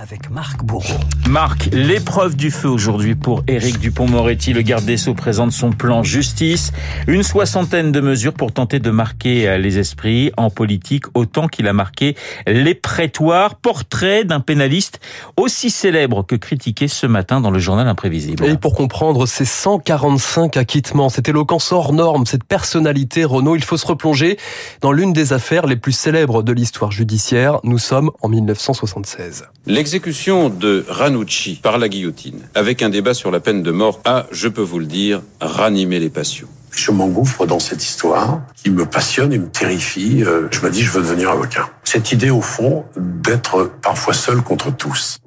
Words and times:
avec 0.00 0.30
Marc 0.30 0.64
Bourreau. 0.64 0.98
Marc, 1.28 1.68
l'épreuve 1.72 2.34
du 2.34 2.50
feu 2.50 2.68
aujourd'hui 2.68 3.14
pour 3.14 3.42
Éric 3.46 3.78
Dupont-Moretti. 3.78 4.54
Le 4.54 4.62
garde 4.62 4.86
des 4.86 4.96
Sceaux 4.96 5.12
présente 5.12 5.52
son 5.52 5.72
plan 5.72 6.02
justice. 6.02 6.72
Une 7.06 7.22
soixantaine 7.22 7.92
de 7.92 8.00
mesures 8.00 8.32
pour 8.32 8.50
tenter 8.52 8.78
de 8.78 8.90
marquer 8.90 9.58
les 9.58 9.78
esprits 9.78 10.32
en 10.38 10.48
politique 10.48 11.04
autant 11.12 11.48
qu'il 11.48 11.68
a 11.68 11.74
marqué 11.74 12.16
les 12.46 12.74
prétoires. 12.74 13.56
Portrait 13.56 14.24
d'un 14.24 14.40
pénaliste 14.40 15.00
aussi 15.36 15.70
célèbre 15.70 16.24
que 16.24 16.34
critiqué 16.34 16.88
ce 16.88 17.06
matin 17.06 17.42
dans 17.42 17.50
le 17.50 17.58
journal 17.58 17.86
imprévisible. 17.86 18.46
Et 18.46 18.56
pour 18.56 18.74
comprendre 18.74 19.26
ces 19.26 19.44
145 19.44 20.56
acquittements, 20.56 21.10
cette 21.10 21.28
éloquence 21.28 21.72
hors 21.72 21.92
norme, 21.92 22.24
cette 22.24 22.44
personnalité, 22.44 23.24
Renaud, 23.24 23.54
il 23.54 23.64
faut 23.64 23.76
se 23.76 23.86
replonger 23.86 24.38
dans 24.80 24.92
l'une 24.92 25.12
des 25.12 25.34
affaires 25.34 25.66
les 25.66 25.76
plus 25.76 25.92
célèbres 25.92 26.42
de 26.42 26.52
l'histoire 26.52 26.90
judiciaire. 26.90 27.60
Nous 27.64 27.78
sommes 27.78 28.10
en 28.22 28.28
1976. 28.30 29.44
L'exécution 29.90 30.50
de 30.50 30.86
Ranucci 30.88 31.58
par 31.60 31.76
la 31.76 31.88
guillotine, 31.88 32.42
avec 32.54 32.80
un 32.80 32.90
débat 32.90 33.12
sur 33.12 33.32
la 33.32 33.40
peine 33.40 33.64
de 33.64 33.72
mort, 33.72 34.00
a, 34.04 34.26
je 34.30 34.46
peux 34.46 34.62
vous 34.62 34.78
le 34.78 34.86
dire, 34.86 35.20
ranimé 35.40 35.98
les 35.98 36.10
passions. 36.10 36.46
Je 36.70 36.92
m'engouffre 36.92 37.44
dans 37.44 37.58
cette 37.58 37.82
histoire 37.82 38.42
qui 38.54 38.70
me 38.70 38.86
passionne 38.86 39.32
et 39.32 39.38
me 39.38 39.48
terrifie. 39.48 40.22
Euh, 40.22 40.46
je 40.52 40.60
me 40.60 40.70
dis, 40.70 40.82
je 40.82 40.92
veux 40.92 41.00
devenir 41.00 41.30
avocat. 41.30 41.70
Cette 41.82 42.12
idée, 42.12 42.30
au 42.30 42.40
fond, 42.40 42.84
d'être 42.96 43.72
parfois 43.82 44.14
seul 44.14 44.42
contre 44.42 44.70
tous. 44.70 45.18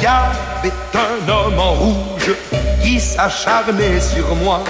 Il 0.00 0.02
y 0.02 0.06
avait 0.08 0.74
un 0.94 1.28
homme 1.30 1.60
en 1.60 1.74
rouge 1.74 2.32
qui 2.82 2.98
s'acharnait 2.98 4.00
sur 4.00 4.34
moi, 4.42 4.64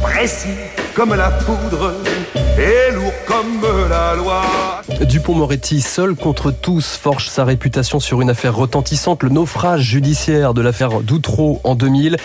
précis 0.00 0.46
comme 0.94 1.16
la 1.16 1.30
poudre 1.30 1.92
et 2.56 2.94
lourd 2.94 3.12
comme 3.26 3.66
la 3.90 4.14
loi. 4.14 4.42
Dupont-Moretti, 5.14 5.80
seul 5.80 6.16
contre 6.16 6.50
tous, 6.50 6.96
forge 6.96 7.28
sa 7.28 7.44
réputation 7.44 8.00
sur 8.00 8.20
une 8.20 8.30
affaire 8.30 8.56
retentissante, 8.56 9.22
le 9.22 9.28
naufrage 9.28 9.82
judiciaire 9.82 10.54
de 10.54 10.60
l'affaire 10.60 11.02
Doutreau 11.02 11.60
en 11.62 11.76
2000. 11.76 12.16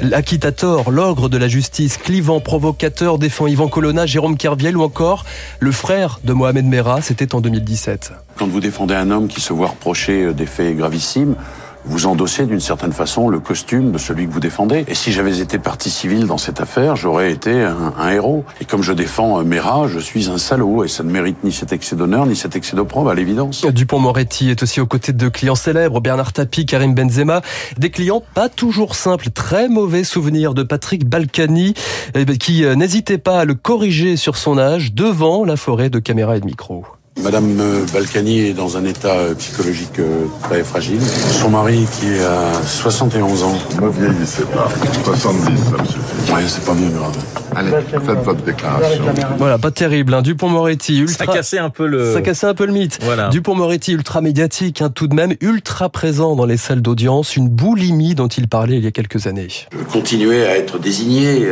L'acquittateur, 0.00 0.90
l'ogre 0.90 1.28
de 1.28 1.36
la 1.36 1.46
justice, 1.46 1.98
clivant, 1.98 2.40
provocateur, 2.40 3.18
défend 3.18 3.48
Yvan 3.48 3.68
Colonna, 3.68 4.06
Jérôme 4.06 4.38
Kerviel 4.38 4.78
ou 4.78 4.82
encore 4.82 5.26
le 5.60 5.72
frère 5.72 6.20
de 6.24 6.32
Mohamed 6.32 6.64
Merah, 6.64 7.02
c'était 7.02 7.34
en 7.34 7.42
2017. 7.42 8.12
Quand 8.36 8.46
vous 8.46 8.60
défendez 8.60 8.94
un 8.94 9.10
homme 9.10 9.28
qui 9.28 9.42
se 9.42 9.52
voit 9.52 9.68
reprocher 9.68 10.32
des 10.32 10.46
faits 10.46 10.74
gravissimes, 10.74 11.36
vous 11.84 12.06
endossez 12.06 12.46
d'une 12.46 12.60
certaine 12.60 12.92
façon 12.92 13.28
le 13.28 13.40
costume 13.40 13.92
de 13.92 13.98
celui 13.98 14.26
que 14.26 14.32
vous 14.32 14.40
défendez. 14.40 14.84
Et 14.88 14.94
si 14.94 15.12
j'avais 15.12 15.40
été 15.40 15.58
partie 15.58 15.90
civile 15.90 16.26
dans 16.26 16.38
cette 16.38 16.60
affaire, 16.60 16.96
j'aurais 16.96 17.32
été 17.32 17.62
un, 17.62 18.10
héros. 18.10 18.44
Et 18.60 18.64
comme 18.64 18.82
je 18.82 18.92
défends 18.92 19.40
euh, 19.40 19.44
Mera, 19.44 19.88
je 19.88 19.98
suis 19.98 20.28
un 20.28 20.38
salaud 20.38 20.84
et 20.84 20.88
ça 20.88 21.02
ne 21.02 21.10
mérite 21.10 21.44
ni 21.44 21.52
cet 21.52 21.72
excès 21.72 21.96
d'honneur 21.96 22.26
ni 22.26 22.36
cet 22.36 22.56
excès 22.56 22.76
d'opprobre 22.76 23.10
à 23.10 23.14
l'évidence. 23.14 23.64
Dupont-Moretti 23.64 24.50
est 24.50 24.62
aussi 24.62 24.80
aux 24.80 24.86
côtés 24.86 25.12
de 25.12 25.28
clients 25.28 25.54
célèbres, 25.54 26.00
Bernard 26.00 26.32
Tapie, 26.32 26.66
Karim 26.66 26.94
Benzema, 26.94 27.42
des 27.78 27.90
clients 27.90 28.22
pas 28.34 28.48
toujours 28.48 28.94
simples, 28.94 29.30
très 29.30 29.68
mauvais 29.68 30.04
souvenirs 30.04 30.54
de 30.54 30.62
Patrick 30.62 31.08
Balkany 31.08 31.74
eh 32.14 32.24
ben, 32.24 32.36
qui 32.36 32.64
euh, 32.64 32.74
n'hésitait 32.74 33.18
pas 33.18 33.40
à 33.40 33.44
le 33.44 33.54
corriger 33.54 34.16
sur 34.16 34.36
son 34.36 34.58
âge 34.58 34.92
devant 34.94 35.44
la 35.44 35.56
forêt 35.56 35.90
de 35.90 35.98
caméras 35.98 36.36
et 36.36 36.40
de 36.40 36.46
micros. 36.46 36.84
Madame 37.22 37.58
euh, 37.60 37.84
Balkany 37.92 38.40
est 38.40 38.52
dans 38.52 38.76
un 38.76 38.84
état 38.84 39.14
euh, 39.14 39.34
psychologique 39.34 39.98
euh, 39.98 40.26
très 40.42 40.62
fragile. 40.62 41.00
Son 41.02 41.50
mari, 41.50 41.84
qui 41.98 42.06
est 42.06 42.24
à 42.24 42.62
71 42.64 43.42
ans. 43.42 43.58
Ne 43.82 43.88
vieillissez 43.88 44.44
pas. 44.44 44.68
70, 45.04 45.44
ça 45.44 45.82
me 45.82 45.86
suffit. 45.86 46.48
C'est 46.48 46.64
pas 46.64 46.74
bien 46.74 46.88
grave. 46.90 47.16
Allez, 47.56 47.70
faites 47.90 48.24
votre 48.24 48.42
déclaration. 48.42 49.04
Voilà, 49.36 49.58
pas 49.58 49.70
terrible. 49.70 50.14
Hein. 50.14 50.22
Dupont-Moretti, 50.22 51.00
ultra... 51.00 51.26
Ça 51.26 51.32
cassait 51.32 51.58
un 51.58 51.70
peu 51.70 51.86
le... 51.86 52.12
Ça 52.12 52.22
cassait 52.22 52.46
un 52.46 52.54
peu 52.54 52.66
le 52.66 52.72
mythe. 52.72 52.98
Voilà. 53.02 53.28
Dupont-Moretti, 53.30 53.92
ultra 53.92 54.20
médiatique, 54.20 54.80
hein, 54.80 54.90
tout 54.94 55.08
de 55.08 55.14
même, 55.14 55.34
ultra 55.40 55.88
présent 55.88 56.36
dans 56.36 56.46
les 56.46 56.56
salles 56.56 56.82
d'audience, 56.82 57.36
une 57.36 57.48
boulimie 57.48 58.14
dont 58.14 58.28
il 58.28 58.46
parlait 58.46 58.76
il 58.76 58.84
y 58.84 58.86
a 58.86 58.92
quelques 58.92 59.26
années. 59.26 59.48
Continuer 59.90 60.46
à 60.46 60.56
être 60.56 60.78
désigné, 60.78 61.48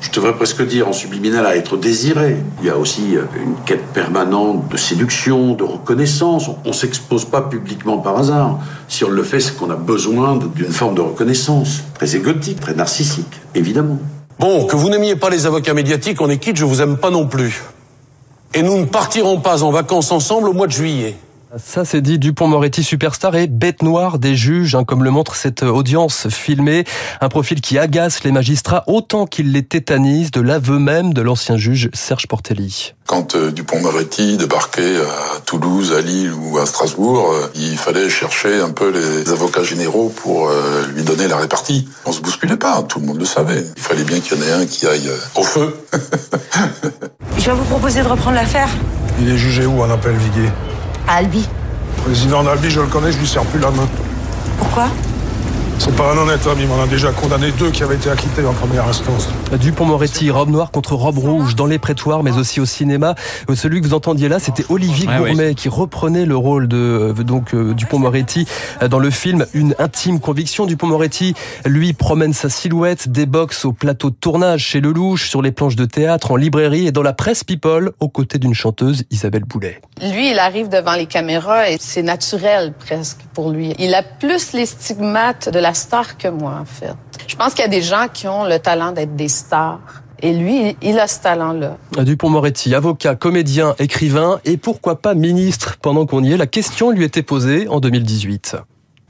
je 0.00 0.10
devrais 0.10 0.34
presque 0.34 0.66
dire 0.66 0.88
en 0.88 0.92
subliminal, 0.92 1.46
à 1.46 1.56
être 1.56 1.76
désiré. 1.76 2.36
Il 2.60 2.66
y 2.66 2.70
a 2.70 2.76
aussi 2.76 3.14
une 3.14 3.54
quête 3.64 3.86
permanente 3.94 4.68
de 4.68 4.76
séduction, 4.90 5.54
de 5.54 5.62
reconnaissance. 5.62 6.50
On 6.64 6.68
ne 6.68 6.74
s'expose 6.74 7.24
pas 7.24 7.42
publiquement 7.42 7.98
par 7.98 8.18
hasard. 8.18 8.58
Si 8.88 9.04
on 9.04 9.08
le 9.08 9.22
fait, 9.22 9.38
c'est 9.38 9.56
qu'on 9.56 9.70
a 9.70 9.76
besoin 9.76 10.36
d'une 10.36 10.72
forme 10.72 10.96
de 10.96 11.00
reconnaissance. 11.00 11.82
Très 11.94 12.16
égotique, 12.16 12.60
très 12.60 12.74
narcissique, 12.74 13.40
évidemment. 13.54 13.98
Bon, 14.40 14.66
que 14.66 14.74
vous 14.74 14.88
n'aimiez 14.88 15.14
pas 15.16 15.30
les 15.30 15.46
avocats 15.46 15.74
médiatiques, 15.74 16.20
on 16.20 16.28
est 16.28 16.38
quitte, 16.38 16.56
je 16.56 16.64
vous 16.64 16.82
aime 16.82 16.96
pas 16.96 17.10
non 17.10 17.26
plus. 17.26 17.62
Et 18.52 18.62
nous 18.62 18.78
ne 18.78 18.84
partirons 18.84 19.40
pas 19.40 19.62
en 19.62 19.70
vacances 19.70 20.10
ensemble 20.10 20.48
au 20.48 20.52
mois 20.52 20.66
de 20.66 20.72
juillet. 20.72 21.14
Ça, 21.56 21.84
c'est 21.84 22.00
dit 22.00 22.20
Dupont-Moretti 22.20 22.84
superstar 22.84 23.34
et 23.34 23.48
bête 23.48 23.82
noire 23.82 24.20
des 24.20 24.36
juges, 24.36 24.76
hein, 24.76 24.84
comme 24.84 25.02
le 25.02 25.10
montre 25.10 25.34
cette 25.34 25.64
audience 25.64 26.28
filmée. 26.28 26.84
Un 27.20 27.28
profil 27.28 27.60
qui 27.60 27.76
agace 27.76 28.22
les 28.22 28.30
magistrats 28.30 28.84
autant 28.86 29.26
qu'il 29.26 29.50
les 29.50 29.64
tétanise, 29.64 30.30
de 30.30 30.40
l'aveu 30.40 30.78
même 30.78 31.12
de 31.12 31.22
l'ancien 31.22 31.56
juge 31.56 31.90
Serge 31.92 32.28
Portelli. 32.28 32.94
Quand 33.06 33.34
euh, 33.34 33.50
Dupont-Moretti 33.50 34.36
débarquait 34.36 34.98
à 34.98 35.40
Toulouse, 35.40 35.92
à 35.92 36.00
Lille 36.00 36.32
ou 36.32 36.58
à 36.58 36.66
Strasbourg, 36.66 37.32
euh, 37.32 37.48
il 37.56 37.76
fallait 37.76 38.08
chercher 38.08 38.60
un 38.60 38.70
peu 38.70 38.90
les 38.90 39.32
avocats 39.32 39.64
généraux 39.64 40.12
pour 40.14 40.48
euh, 40.48 40.86
lui 40.94 41.02
donner 41.02 41.26
la 41.26 41.36
répartie. 41.36 41.88
On 42.06 42.12
se 42.12 42.20
bousculait 42.20 42.58
pas, 42.58 42.80
tout 42.84 43.00
le 43.00 43.06
monde 43.06 43.18
le 43.18 43.24
savait. 43.24 43.64
Il 43.76 43.82
fallait 43.82 44.04
bien 44.04 44.20
qu'il 44.20 44.38
y 44.38 44.40
en 44.40 44.44
ait 44.44 44.52
un 44.52 44.66
qui 44.66 44.86
aille 44.86 45.10
au 45.34 45.42
feu. 45.42 45.76
Je 47.38 47.46
vais 47.46 47.56
vous 47.56 47.64
proposer 47.64 48.02
de 48.02 48.08
reprendre 48.08 48.36
l'affaire. 48.36 48.68
Il 49.20 49.28
est 49.28 49.38
jugé 49.38 49.66
où 49.66 49.82
en 49.82 49.90
appel 49.90 50.14
Viguier? 50.14 50.50
Albi. 51.10 51.44
Président 52.04 52.44
d'Albi, 52.44 52.70
je 52.70 52.80
le 52.80 52.86
connais, 52.86 53.10
je 53.10 53.18
lui 53.18 53.26
sers 53.26 53.42
plus 53.44 53.58
la 53.58 53.70
main. 53.72 53.88
Pourquoi? 54.58 54.86
C'est 55.80 55.96
pas 55.96 56.12
un 56.12 56.18
honnête 56.18 56.46
homme, 56.46 56.58
il 56.60 56.68
m'en 56.68 56.82
a 56.82 56.86
déjà 56.86 57.10
condamné 57.10 57.52
deux 57.52 57.70
qui 57.70 57.82
avaient 57.82 57.94
été 57.94 58.10
acquittés 58.10 58.44
en 58.44 58.52
première 58.52 58.86
instance. 58.86 59.30
Dupont-Moretti, 59.58 60.30
robe 60.30 60.50
noire 60.50 60.72
contre 60.72 60.94
robe 60.94 61.16
rouge, 61.16 61.54
dans 61.54 61.64
les 61.64 61.78
prétoires, 61.78 62.22
mais 62.22 62.36
aussi 62.36 62.60
au 62.60 62.66
cinéma. 62.66 63.14
Euh, 63.48 63.54
celui 63.54 63.80
que 63.80 63.86
vous 63.86 63.94
entendiez 63.94 64.28
là, 64.28 64.38
c'était 64.38 64.66
Olivier 64.68 65.06
Gourmet 65.06 65.54
qui 65.54 65.70
reprenait 65.70 66.26
le 66.26 66.36
rôle 66.36 66.68
de 66.68 66.76
euh, 66.76 67.24
donc 67.24 67.54
euh, 67.54 67.72
Dupont-Moretti 67.72 68.46
dans 68.90 68.98
le 68.98 69.08
film 69.08 69.46
Une 69.54 69.74
intime 69.78 70.20
conviction. 70.20 70.66
Dupont-Moretti, 70.66 71.32
lui, 71.64 71.94
promène 71.94 72.34
sa 72.34 72.50
silhouette, 72.50 73.08
des 73.08 73.24
box 73.24 73.64
au 73.64 73.72
plateau 73.72 74.10
de 74.10 74.16
tournage 74.16 74.60
chez 74.60 74.82
Lelouch, 74.82 75.30
sur 75.30 75.40
les 75.40 75.50
planches 75.50 75.76
de 75.76 75.86
théâtre, 75.86 76.30
en 76.32 76.36
librairie 76.36 76.88
et 76.88 76.92
dans 76.92 77.02
la 77.02 77.14
presse 77.14 77.42
People, 77.42 77.92
aux 78.00 78.10
côtés 78.10 78.38
d'une 78.38 78.54
chanteuse, 78.54 79.04
Isabelle 79.10 79.44
Boulet. 79.44 79.80
Lui, 80.02 80.30
il 80.30 80.38
arrive 80.38 80.68
devant 80.68 80.94
les 80.94 81.06
caméras 81.06 81.70
et 81.70 81.78
c'est 81.80 82.02
naturel 82.02 82.74
presque 82.78 83.20
pour 83.32 83.50
lui. 83.50 83.74
Il 83.78 83.94
a 83.94 84.02
plus 84.02 84.52
les 84.52 84.66
stigmates 84.66 85.48
de 85.48 85.58
la 85.58 85.69
star 85.74 86.16
que 86.16 86.28
moi, 86.28 86.58
en 86.60 86.64
fait. 86.64 86.94
Je 87.26 87.36
pense 87.36 87.54
qu'il 87.54 87.62
y 87.62 87.66
a 87.66 87.68
des 87.68 87.82
gens 87.82 88.06
qui 88.12 88.28
ont 88.28 88.44
le 88.44 88.58
talent 88.58 88.92
d'être 88.92 89.16
des 89.16 89.28
stars. 89.28 89.80
Et 90.22 90.34
lui, 90.34 90.76
il 90.82 90.98
a 90.98 91.06
ce 91.06 91.20
talent-là. 91.20 91.78
Dupont-Moretti, 92.02 92.74
avocat, 92.74 93.14
comédien, 93.14 93.74
écrivain 93.78 94.38
et 94.44 94.58
pourquoi 94.58 95.00
pas 95.00 95.14
ministre 95.14 95.78
pendant 95.80 96.04
qu'on 96.04 96.22
y 96.22 96.32
est. 96.32 96.36
La 96.36 96.46
question 96.46 96.90
lui 96.90 97.04
était 97.04 97.22
posée 97.22 97.68
en 97.68 97.80
2018. 97.80 98.56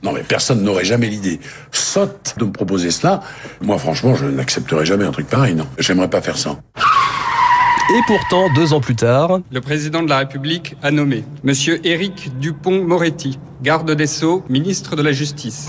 Non 0.03 0.13
mais 0.13 0.23
personne 0.23 0.63
n'aurait 0.63 0.85
jamais 0.85 1.07
l'idée 1.07 1.39
sotte 1.71 2.33
de 2.37 2.45
me 2.45 2.51
proposer 2.51 2.89
cela. 2.89 3.21
Moi 3.61 3.77
franchement, 3.77 4.15
je 4.15 4.25
n'accepterai 4.25 4.85
jamais 4.85 5.05
un 5.05 5.11
truc 5.11 5.27
pareil, 5.27 5.53
non. 5.53 5.67
J'aimerais 5.77 6.09
pas 6.09 6.21
faire 6.21 6.37
ça. 6.37 6.59
Et 7.93 8.01
pourtant, 8.07 8.47
deux 8.55 8.71
ans 8.71 8.79
plus 8.79 8.95
tard, 8.95 9.41
le 9.51 9.59
président 9.59 10.01
de 10.01 10.07
la 10.07 10.19
République 10.19 10.77
a 10.81 10.91
nommé 10.91 11.25
Monsieur 11.43 11.85
Éric 11.85 12.31
Dupont-Moretti, 12.39 13.37
garde 13.61 13.91
des 13.91 14.07
Sceaux, 14.07 14.43
ministre 14.47 14.95
de 14.95 15.01
la 15.01 15.11
Justice. 15.11 15.67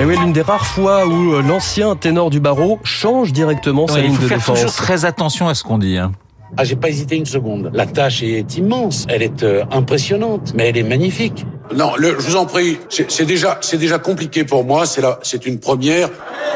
Et 0.00 0.04
oui, 0.04 0.16
l'une 0.18 0.32
des 0.32 0.42
rares 0.42 0.66
fois 0.66 1.06
où 1.06 1.34
euh, 1.34 1.42
l'ancien 1.42 1.94
ténor 1.94 2.28
du 2.28 2.40
barreau 2.40 2.80
change 2.82 3.32
directement 3.32 3.86
sa 3.86 4.00
ligne 4.00 4.16
de 4.16 4.18
défense. 4.18 4.30
Il 4.30 4.40
faut 4.40 4.54
faire 4.54 4.54
toujours 4.54 4.72
très 4.72 5.04
attention 5.04 5.46
à 5.46 5.54
ce 5.54 5.62
qu'on 5.62 5.78
dit. 5.78 5.96
Hein. 5.96 6.10
Ah, 6.56 6.64
j'ai 6.64 6.74
pas 6.74 6.88
hésité 6.88 7.14
une 7.14 7.26
seconde. 7.26 7.70
La 7.72 7.86
tâche 7.86 8.24
est 8.24 8.56
immense, 8.56 9.06
elle 9.08 9.22
est 9.22 9.44
euh, 9.44 9.62
impressionnante, 9.70 10.54
mais 10.56 10.70
elle 10.70 10.76
est 10.76 10.82
magnifique. 10.82 11.46
Non, 11.72 11.92
le, 11.98 12.18
je 12.18 12.30
vous 12.30 12.36
en 12.36 12.46
prie, 12.46 12.78
c'est 12.88 13.24
déjà, 13.24 13.58
c'est 13.60 13.78
déjà 13.78 14.00
compliqué 14.00 14.42
pour 14.42 14.64
moi. 14.64 14.86
C'est 14.86 15.02
là, 15.02 15.20
c'est 15.22 15.46
une 15.46 15.60
première, 15.60 16.08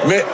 mais 0.08 0.24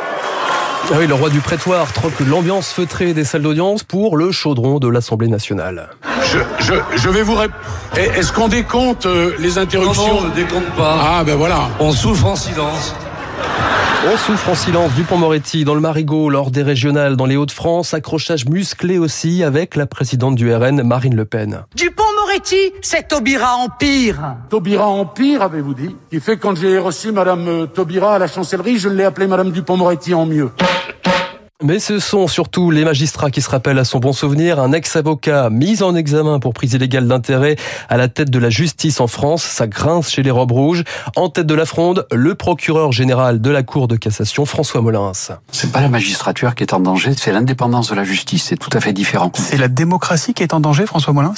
ah 0.93 0.97
oui, 0.99 1.07
le 1.07 1.15
roi 1.15 1.31
du 1.31 1.41
prétoire 1.41 1.93
troque 1.93 2.19
l'ambiance 2.21 2.73
feutrée 2.73 3.15
des 3.15 3.25
salles 3.25 3.43
d'audience 3.43 3.85
pour 3.85 4.17
le 4.17 4.33
chaudron 4.33 4.79
de 4.81 4.89
l'Assemblée 4.89 5.29
nationale. 5.29 5.91
Je, 6.25 6.39
je, 6.65 6.75
je 6.97 7.09
vais 7.09 7.23
vous 7.23 7.37
répondre. 7.37 7.61
Est-ce 7.97 8.33
qu'on 8.33 8.49
décompte 8.49 9.07
euh, 9.07 9.35
les 9.39 9.59
interruptions? 9.59 10.07
Non, 10.07 10.15
non, 10.15 10.21
on 10.27 10.29
ne 10.31 10.35
décompte 10.35 10.71
pas. 10.77 10.99
Ah 11.01 11.25
ben 11.25 11.37
voilà. 11.37 11.69
On 11.79 11.93
souffre 11.93 12.27
en 12.27 12.37
silence. 12.37 12.95
On 14.13 14.17
souffre 14.17 14.49
en 14.49 14.55
silence 14.55 14.93
Dupont-Moretti 14.95 15.65
dans 15.65 15.75
le 15.75 15.81
Marigot 15.81 16.31
lors 16.31 16.51
des 16.51 16.63
régionales 16.63 17.17
dans 17.17 17.27
les 17.27 17.37
Hauts-de-France. 17.37 17.93
Accrochage 17.95 18.47
musclé 18.47 18.99
aussi 18.99 19.45
avec 19.45 19.77
la 19.77 19.87
présidente 19.87 20.37
du 20.37 20.53
RN, 20.53 20.83
Marine 20.83 21.15
Le 21.15 21.27
Pen. 21.27 21.65
Dupont-Moretti, 22.31 22.73
c'est 22.81 23.09
Taubira 23.09 23.57
Empire. 23.57 24.37
Taubira 24.49 24.87
Empire, 24.87 25.43
avez-vous 25.43 25.75
dit 25.75 25.97
Qui 26.11 26.21
fait 26.21 26.37
quand 26.37 26.57
j'ai 26.57 26.79
reçu 26.79 27.11
Madame 27.11 27.49
euh, 27.49 27.67
Taubira 27.67 28.15
à 28.15 28.19
la 28.21 28.29
chancellerie, 28.29 28.79
je 28.79 28.89
l'ai 28.89 29.03
appelée 29.03 29.27
Madame 29.27 29.51
Dupont-Moretti 29.51 30.15
en 30.15 30.27
mieux. 30.27 30.51
Mais 31.63 31.79
ce 31.79 31.99
sont 31.99 32.27
surtout 32.27 32.71
les 32.71 32.87
magistrats 32.87 33.31
qui 33.31 33.43
se 33.43 33.51
rappellent 33.51 33.79
à 33.79 33.85
son 33.85 33.99
bon 33.99 34.15
souvenir. 34.15 34.61
Un 34.61 34.73
ex-avocat 34.73 35.51
mis 35.51 35.83
en 35.83 35.95
examen 35.95 36.39
pour 36.39 36.55
prise 36.55 36.73
illégale 36.73 37.07
d'intérêt 37.07 37.57
à 37.91 37.99
la 37.99 38.09
tête 38.09 38.31
de 38.31 38.39
la 38.39 38.49
justice 38.49 38.99
en 38.99 39.07
France. 39.07 39.43
Ça 39.43 39.67
grince 39.67 40.11
chez 40.11 40.23
les 40.23 40.31
robes 40.31 40.53
rouges. 40.53 40.85
En 41.17 41.29
tête 41.29 41.47
de 41.47 41.55
la 41.55 41.67
fronde, 41.67 42.07
le 42.13 42.35
procureur 42.35 42.93
général 42.93 43.43
de 43.43 43.51
la 43.51 43.63
Cour 43.63 43.89
de 43.89 43.97
cassation, 43.97 44.47
François 44.47 44.81
Molins. 44.81 45.13
C'est 45.53 45.71
pas 45.71 45.83
la 45.83 45.91
magistrature 45.91 46.55
qui 46.55 46.63
est 46.63 46.73
en 46.73 46.81
danger, 46.81 47.13
c'est 47.15 47.31
l'indépendance 47.31 47.91
de 47.91 47.95
la 47.95 48.05
justice. 48.05 48.45
C'est 48.45 48.57
tout 48.57 48.71
à 48.73 48.81
fait 48.81 48.95
différent. 48.95 49.31
C'est 49.35 49.59
la 49.59 49.69
démocratie 49.69 50.33
qui 50.33 50.43
est 50.43 50.55
en 50.55 50.61
danger, 50.61 50.87
François 50.87 51.13
Molins? 51.13 51.35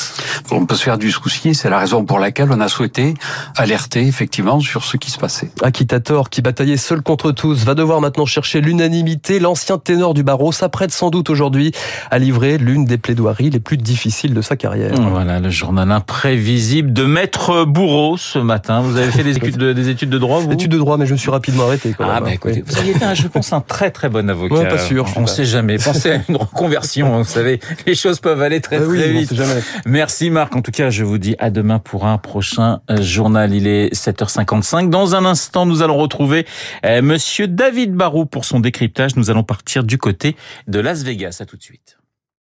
On 0.53 0.67
peut 0.67 0.77
se 0.77 0.85
faire 0.85 0.99
du 0.99 1.11
souci. 1.11 1.55
C'est 1.57 1.69
la 1.69 1.79
raison 1.79 2.05
pour 2.05 2.21
laquelle 2.21 2.53
on 2.53 2.61
a 2.61 2.69
souhaité 2.69 3.15
alerter 3.57 4.07
effectivement 4.07 4.61
sur 4.61 4.85
ce 4.85 4.97
qui 4.97 5.11
se 5.11 5.19
passait. 5.19 5.51
Akitator, 5.63 6.31
qui 6.31 6.43
bataillait 6.43 6.77
seul 6.77 7.03
contre 7.03 7.33
tous, 7.33 7.65
va 7.65 7.75
devoir 7.75 8.01
maintenant 8.01 8.27
chercher 8.27 8.61
l'unanimité. 8.61 9.41
L'ancien 9.41 9.79
ténor 9.79 10.12
du 10.15 10.23
barreau 10.23 10.53
s'apprête 10.53 10.93
sans 10.93 11.11
doute 11.11 11.31
aujourd'hui 11.31 11.73
à 12.11 12.19
livrer 12.19 12.59
l'une 12.59 12.85
des 12.85 12.99
plaidoiries 12.99 13.51
les 13.51 13.61
plus 13.61 13.77
difficiles 13.77 14.35
de 14.35 14.43
sa 14.43 14.57
carrière. 14.57 14.95
Voilà, 14.95 15.41
le 15.41 15.51
journal 15.51 15.91
imprévisible 15.91 16.93
de 16.93 17.05
Maître 17.05 17.65
Bourreau 17.65 18.17
ce 18.17 18.39
matin. 18.39 18.81
Vous 18.81 18.97
avez 18.97 19.11
fait 19.11 19.25
des 19.25 19.37
études 19.37 19.57
de, 19.57 19.73
des 19.73 19.89
études 19.89 20.11
de 20.11 20.19
droit, 20.19 20.41
vous? 20.41 20.53
Études 20.53 20.71
de 20.73 20.79
droit, 20.79 20.97
mais 20.97 21.07
je 21.07 21.13
me 21.13 21.19
suis 21.19 21.31
rapidement 21.31 21.65
arrêté. 21.65 21.95
ah, 21.99 22.21
bah 22.21 22.33
écoutez, 22.33 22.63
vous 22.67 22.77
aviez 22.79 22.93
été, 22.93 23.05
je 23.15 23.29
pense, 23.29 23.53
un 23.53 23.61
très 23.61 23.91
très 23.91 24.09
bon 24.09 24.29
avocat. 24.31 24.55
Ouais, 24.55 24.69
pas 24.69 24.79
sûr. 24.79 25.07
On 25.17 25.23
ne 25.23 25.27
sait 25.27 25.45
jamais. 25.45 25.79
Pensez 25.79 26.11
à 26.13 26.21
une 26.29 26.37
reconversion, 26.37 27.19
vous 27.19 27.29
savez, 27.29 27.61
les 27.87 27.95
choses 27.95 28.21
peuvent 28.21 28.43
aller 28.43 28.61
très 28.61 28.77
Ah 28.77 28.81
très 28.81 28.89
oui, 28.89 29.13
vite. 29.13 29.35
jamais. 29.35 29.61
Merci 29.87 30.31
Marc. 30.31 30.55
En 30.57 30.63
tout 30.63 30.71
cas, 30.71 30.91
je 30.91 31.05
vous 31.05 31.19
dis 31.19 31.35
à 31.39 31.51
demain 31.51 31.79
pour 31.79 32.07
un 32.07 32.19
prochain 32.19 32.81
euh, 32.91 33.01
journal. 33.03 33.55
Il 33.55 33.67
est 33.67 33.95
7h55. 33.95 34.89
Dans 34.91 35.15
un 35.15 35.25
instant, 35.25 35.67
nous 35.67 35.83
allons 35.83 35.97
retrouver 35.97 36.47
euh, 36.87 37.03
Monsieur 37.03 37.47
David 37.49 37.95
Barou 37.95 38.27
pour 38.27 38.45
son 38.45 38.61
décryptage. 38.61 39.17
Nous 39.17 39.31
allons 39.31 39.43
partir 39.43 39.85
du 39.85 39.99
côté 40.03 40.37
de 40.67 40.81
Las 40.81 41.05
Vegas. 41.05 41.39
À 41.41 41.47
tout 41.47 41.57
de 41.57 41.63
suite. 41.63 41.97